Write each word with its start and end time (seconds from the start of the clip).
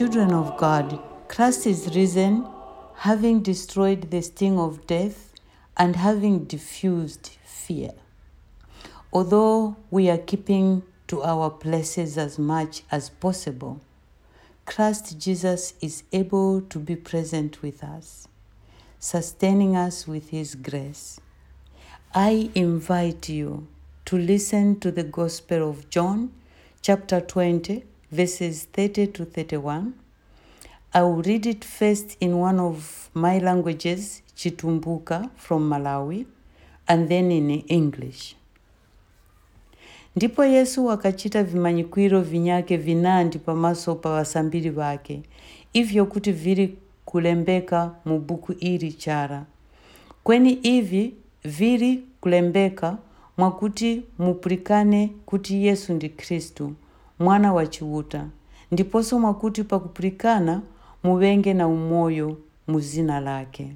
Children 0.00 0.32
of 0.32 0.56
God, 0.56 0.98
Christ 1.28 1.66
is 1.66 1.94
risen, 1.94 2.46
having 2.94 3.42
destroyed 3.42 4.10
the 4.10 4.22
sting 4.22 4.58
of 4.58 4.86
death 4.86 5.34
and 5.76 5.94
having 5.94 6.44
diffused 6.44 7.32
fear. 7.44 7.90
Although 9.12 9.76
we 9.90 10.08
are 10.08 10.16
keeping 10.16 10.84
to 11.08 11.22
our 11.22 11.50
places 11.50 12.16
as 12.16 12.38
much 12.38 12.80
as 12.90 13.10
possible, 13.10 13.82
Christ 14.64 15.18
Jesus 15.18 15.74
is 15.82 16.04
able 16.14 16.62
to 16.62 16.78
be 16.78 16.96
present 16.96 17.60
with 17.60 17.84
us, 17.84 18.26
sustaining 18.98 19.76
us 19.76 20.08
with 20.08 20.30
his 20.30 20.54
grace. 20.54 21.20
I 22.14 22.50
invite 22.54 23.28
you 23.28 23.68
to 24.06 24.16
listen 24.16 24.80
to 24.80 24.90
the 24.90 25.04
Gospel 25.04 25.68
of 25.68 25.90
John, 25.90 26.32
chapter 26.80 27.20
20, 27.20 27.84
verses 28.12 28.66
30 28.72 29.06
to 29.08 29.24
31. 29.24 29.92
I 30.92 31.02
will 31.02 31.22
read 31.22 31.46
it 31.46 31.64
first 31.64 32.16
in 32.20 32.34
one 32.40 32.58
of 32.60 33.10
my 33.14 33.38
languages, 33.38 34.22
Chitumbuka 34.36 35.30
from 35.36 35.68
Malawi, 35.70 36.26
and 36.88 37.08
then 37.08 37.30
in 37.30 37.50
English. 37.68 38.34
Ndipo 40.16 40.44
Yesu 40.44 40.90
akachita 40.90 41.42
vimanyikwiro 41.44 42.20
vinyake 42.20 42.76
vinandi 42.76 43.38
pamaso 43.38 43.94
pa 43.94 44.10
vasambiri 44.10 44.70
vake, 44.70 45.22
ivyo 45.72 46.06
kuti 46.06 46.32
viri 46.32 46.78
kulembeka 47.04 47.94
mu 48.04 48.18
buku 48.18 48.52
ili 48.52 48.92
chara. 48.92 49.46
Kweni 50.24 50.52
ivi 50.52 51.14
viri 51.44 52.04
kulembeka 52.20 52.98
mwakuti 53.38 54.02
mupulikane 54.18 55.10
kuti 55.26 55.66
Yesu 55.66 55.92
ndi 55.92 56.08
Khristu, 56.08 56.72
mwana 57.20 57.52
wa 57.52 57.66
chiuta, 57.66 58.28
ndiposo 58.72 59.18
mwakuti 59.18 59.64
pakupulikana 59.64 60.62
muvenge 61.04 61.54
na 61.54 61.68
umoyo 61.68 62.38
mu 62.68 62.80
zina 62.80 63.20
lake. 63.20 63.72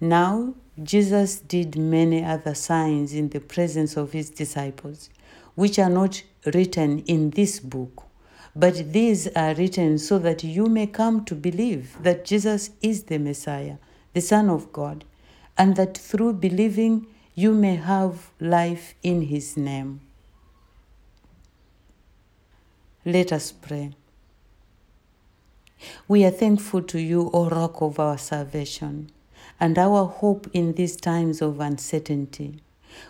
Now 0.00 0.54
Jesus 0.82 1.42
did 1.48 1.76
many 1.76 2.24
other 2.24 2.54
signs 2.54 3.12
in 3.12 3.30
the 3.30 3.40
presence 3.40 4.00
of 4.00 4.12
his 4.12 4.34
disciples, 4.34 5.10
which 5.56 5.78
are 5.78 5.94
not 5.94 6.22
written 6.44 7.02
in 7.06 7.30
this 7.30 7.60
book. 7.60 8.02
But 8.54 8.92
these 8.92 9.26
are 9.34 9.54
written 9.54 9.98
so 9.98 10.18
that 10.18 10.44
you 10.44 10.66
may 10.66 10.86
come 10.86 11.24
to 11.24 11.34
believe 11.34 11.96
that 12.02 12.24
Jesus 12.24 12.70
is 12.82 13.04
the 13.04 13.18
Messiah, 13.18 13.76
the 14.12 14.20
Son 14.20 14.48
of 14.50 14.72
God, 14.72 15.04
and 15.58 15.76
that 15.76 15.98
through 15.98 16.34
believing 16.34 17.06
you 17.34 17.52
may 17.52 17.76
have 17.76 18.30
life 18.40 18.94
in 19.02 19.22
his 19.22 19.56
name. 19.56 20.00
Let 23.08 23.32
us 23.32 23.52
pray. 23.52 23.92
We 26.08 26.24
are 26.24 26.32
thankful 26.32 26.82
to 26.82 26.98
you, 26.98 27.30
O 27.32 27.48
rock 27.48 27.80
of 27.80 28.00
our 28.00 28.18
salvation, 28.18 29.12
and 29.60 29.78
our 29.78 30.06
hope 30.06 30.50
in 30.52 30.72
these 30.72 30.96
times 30.96 31.40
of 31.40 31.60
uncertainty. 31.60 32.56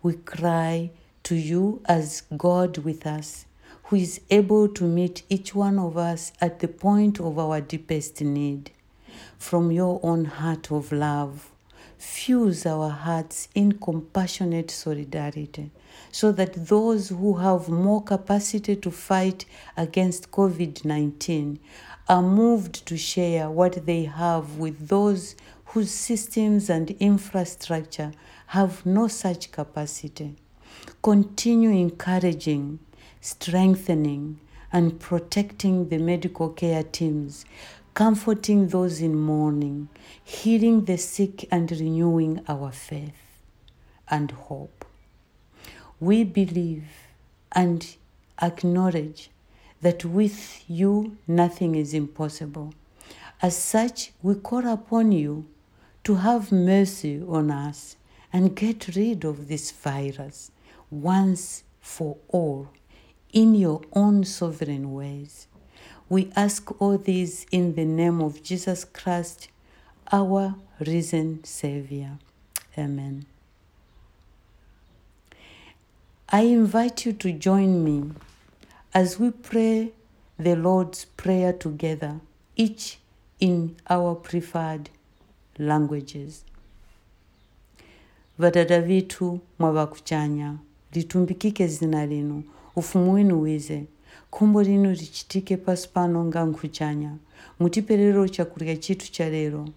We 0.00 0.12
cry 0.12 0.92
to 1.24 1.34
you 1.34 1.82
as 1.86 2.22
God 2.38 2.78
with 2.78 3.04
us, 3.04 3.46
who 3.86 3.96
is 3.96 4.20
able 4.30 4.68
to 4.68 4.84
meet 4.84 5.24
each 5.28 5.56
one 5.56 5.76
of 5.76 5.96
us 5.96 6.32
at 6.40 6.60
the 6.60 6.68
point 6.68 7.18
of 7.18 7.36
our 7.36 7.60
deepest 7.60 8.20
need. 8.20 8.70
From 9.38 9.72
your 9.72 9.98
own 10.04 10.24
heart 10.26 10.70
of 10.70 10.92
love, 10.92 11.50
fuse 12.00 12.64
our 12.64 12.88
hearts 12.88 13.48
in 13.54 13.72
compassionate 13.72 14.70
solidarity 14.70 15.70
so 16.10 16.32
that 16.32 16.54
those 16.66 17.10
who 17.10 17.34
have 17.34 17.68
more 17.68 18.02
capacity 18.02 18.74
to 18.74 18.90
fight 18.90 19.44
against 19.76 20.30
COVID 20.30 20.84
19 20.84 21.60
are 22.08 22.22
moved 22.22 22.86
to 22.86 22.96
share 22.96 23.50
what 23.50 23.84
they 23.84 24.04
have 24.04 24.56
with 24.56 24.88
those 24.88 25.36
whose 25.66 25.90
systems 25.90 26.70
and 26.70 26.90
infrastructure 26.92 28.12
have 28.46 28.84
no 28.86 29.06
such 29.06 29.52
capacity. 29.52 30.34
Continue 31.02 31.70
encouraging, 31.70 32.78
strengthening, 33.20 34.40
and 34.72 34.98
protecting 34.98 35.88
the 35.88 35.98
medical 35.98 36.48
care 36.48 36.82
teams, 36.82 37.44
comforting 37.94 38.68
those 38.68 39.00
in 39.00 39.14
mourning, 39.14 39.88
healing 40.22 40.84
the 40.84 40.96
sick, 40.96 41.46
and 41.50 41.70
renewing 41.70 42.42
our 42.48 42.72
faith 42.72 43.42
and 44.08 44.30
hope. 44.30 44.84
We 45.98 46.24
believe 46.24 46.84
and 47.52 47.96
acknowledge 48.40 49.30
that 49.80 50.04
with 50.04 50.64
you 50.68 51.16
nothing 51.26 51.74
is 51.74 51.94
impossible. 51.94 52.74
As 53.42 53.56
such, 53.56 54.12
we 54.22 54.34
call 54.34 54.66
upon 54.66 55.12
you 55.12 55.46
to 56.04 56.16
have 56.16 56.52
mercy 56.52 57.22
on 57.26 57.50
us 57.50 57.96
and 58.32 58.54
get 58.54 58.94
rid 58.94 59.24
of 59.24 59.48
this 59.48 59.70
virus 59.70 60.50
once 60.90 61.64
for 61.80 62.16
all 62.28 62.68
in 63.32 63.54
your 63.54 63.80
own 63.92 64.24
sovereign 64.24 64.92
ways. 64.92 65.46
We 66.10 66.32
ask 66.34 66.72
all 66.82 66.98
this 66.98 67.46
in 67.52 67.76
the 67.76 67.84
name 67.84 68.20
of 68.20 68.42
Jesus 68.42 68.84
Christ, 68.84 69.48
our 70.10 70.56
risen 70.80 71.44
Savior. 71.44 72.18
Amen. 72.76 73.26
I 76.28 76.40
invite 76.42 77.06
you 77.06 77.12
to 77.12 77.32
join 77.32 77.84
me 77.84 78.10
as 78.92 79.20
we 79.20 79.30
pray 79.30 79.92
the 80.36 80.56
Lord's 80.56 81.04
Prayer 81.04 81.52
together, 81.52 82.18
each 82.56 82.98
in 83.38 83.76
our 83.88 84.16
preferred 84.16 84.90
languages. 85.58 86.44
Vadada 88.38 88.80
vitu 88.80 89.40
mwavakuchanya 89.58 90.56
litumbikike 90.92 91.66
zina 91.66 92.06
linu 92.06 92.44
ufumu 92.76 93.12
winu 93.14 93.40
wize 93.42 93.84
khumbo 94.30 94.62
linu 94.62 94.90
lichitike 94.92 95.56
pasi 95.56 95.88
pano 95.88 96.24
nga 96.24 96.44
nkhuchanya. 96.44 97.12
Mutiperero 97.60 98.28
chakurya 98.28 98.76
chitu 98.76 99.12
cha 99.12 99.28
lero. 99.30 99.68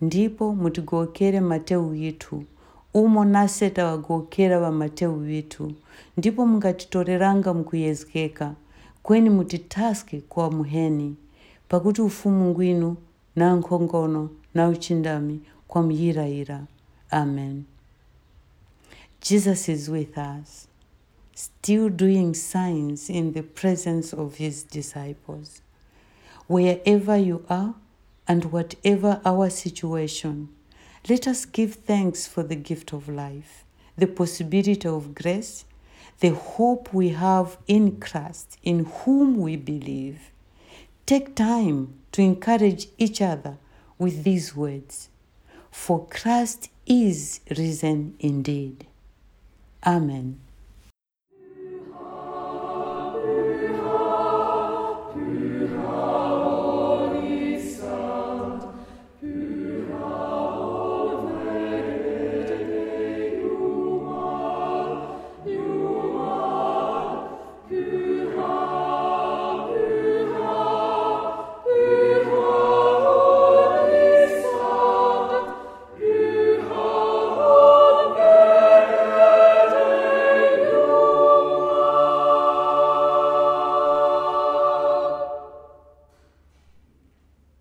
Ndipo 0.00 0.54
mutigokere 0.54 1.40
mateu 1.40 1.94
yitu 1.94 2.44
umo 2.94 3.24
nase 3.24 3.70
tawagokera 3.70 4.58
wa 4.60 4.72
mateu 4.72 5.14
vitu 5.14 5.72
ndipo 6.16 6.46
mungatitoreranga 6.46 7.54
mukuyezekeka 7.54 8.54
kweni 9.02 9.30
mutitaske 9.30 10.20
kwa 10.20 10.50
muheni. 10.50 11.16
Pakuti 11.68 12.02
ufumu 12.02 12.44
ngwinu 12.50 12.96
na 13.36 13.56
nkhongono 13.56 14.30
na 14.54 14.68
uchindami 14.68 15.40
kwa 15.68 15.82
myirayira 15.82 16.64
amen. 17.10 17.64
Jesus 19.22 19.68
is 19.68 19.88
with 19.88 20.16
us 20.18 20.68
still 21.36 21.88
doing 21.88 22.34
signs 22.34 23.08
in 23.08 23.32
the 23.32 23.42
presence 23.42 24.12
of 24.12 24.36
his 24.36 24.64
disciples 24.64 25.62
wherever 26.48 27.16
you 27.16 27.44
are 27.48 27.76
and 28.26 28.46
whatever 28.46 29.20
our 29.24 29.48
situation 29.48 30.48
let 31.08 31.28
us 31.28 31.44
give 31.44 31.74
thanks 31.74 32.26
for 32.26 32.42
the 32.42 32.56
gift 32.56 32.92
of 32.92 33.08
life 33.08 33.64
the 33.96 34.08
possibility 34.08 34.88
of 34.88 35.14
grace 35.14 35.64
the 36.20 36.30
hope 36.30 36.92
we 36.94 37.10
have 37.10 37.58
in 37.66 38.00
Christ, 38.00 38.58
in 38.62 38.84
whom 38.84 39.36
we 39.36 39.56
believe. 39.56 40.30
Take 41.04 41.34
time 41.34 41.94
to 42.12 42.22
encourage 42.22 42.88
each 42.98 43.20
other 43.20 43.58
with 43.98 44.24
these 44.24 44.56
words 44.56 45.08
For 45.70 46.06
Christ 46.06 46.70
is 46.86 47.40
risen 47.50 48.16
indeed. 48.18 48.86
Amen. 49.84 50.40